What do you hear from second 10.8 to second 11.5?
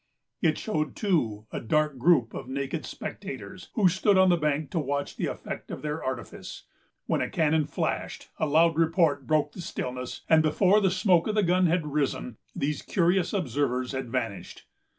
the smoke of the